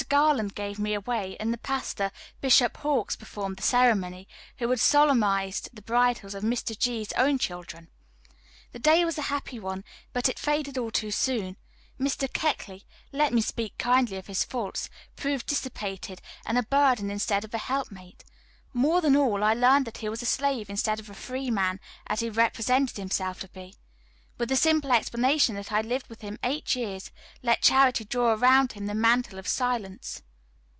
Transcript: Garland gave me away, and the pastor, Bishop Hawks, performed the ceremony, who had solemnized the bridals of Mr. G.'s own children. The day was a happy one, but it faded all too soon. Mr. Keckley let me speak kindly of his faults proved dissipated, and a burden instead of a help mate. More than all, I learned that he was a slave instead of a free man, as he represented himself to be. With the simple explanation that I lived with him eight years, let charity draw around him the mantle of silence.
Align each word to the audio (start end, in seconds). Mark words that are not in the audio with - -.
Garland 0.09 0.55
gave 0.55 0.77
me 0.79 0.93
away, 0.95 1.37
and 1.39 1.53
the 1.53 1.57
pastor, 1.59 2.11
Bishop 2.41 2.77
Hawks, 2.77 3.15
performed 3.15 3.55
the 3.57 3.61
ceremony, 3.63 4.27
who 4.57 4.67
had 4.71 4.79
solemnized 4.79 5.69
the 5.71 5.81
bridals 5.81 6.33
of 6.33 6.41
Mr. 6.43 6.77
G.'s 6.77 7.13
own 7.13 7.37
children. 7.37 7.87
The 8.73 8.79
day 8.79 9.05
was 9.05 9.17
a 9.19 9.31
happy 9.31 9.57
one, 9.59 9.83
but 10.11 10.27
it 10.27 10.39
faded 10.39 10.75
all 10.77 10.89
too 10.91 11.11
soon. 11.11 11.55
Mr. 11.99 12.27
Keckley 12.33 12.83
let 13.13 13.31
me 13.31 13.39
speak 13.41 13.77
kindly 13.77 14.17
of 14.17 14.27
his 14.27 14.43
faults 14.43 14.89
proved 15.15 15.45
dissipated, 15.45 16.19
and 16.47 16.57
a 16.57 16.63
burden 16.63 17.09
instead 17.11 17.45
of 17.45 17.53
a 17.53 17.57
help 17.59 17.89
mate. 17.91 18.25
More 18.73 18.99
than 19.01 19.15
all, 19.15 19.43
I 19.45 19.53
learned 19.53 19.85
that 19.85 19.99
he 19.99 20.09
was 20.09 20.21
a 20.21 20.25
slave 20.25 20.69
instead 20.69 20.99
of 20.99 21.09
a 21.09 21.13
free 21.13 21.49
man, 21.51 21.79
as 22.07 22.19
he 22.21 22.29
represented 22.29 22.97
himself 22.97 23.39
to 23.41 23.47
be. 23.49 23.75
With 24.37 24.49
the 24.49 24.55
simple 24.55 24.91
explanation 24.91 25.53
that 25.55 25.71
I 25.71 25.81
lived 25.81 26.07
with 26.07 26.21
him 26.21 26.39
eight 26.43 26.75
years, 26.75 27.11
let 27.43 27.61
charity 27.61 28.05
draw 28.05 28.33
around 28.33 28.71
him 28.71 28.87
the 28.87 28.95
mantle 28.95 29.37
of 29.37 29.47
silence. 29.47 30.23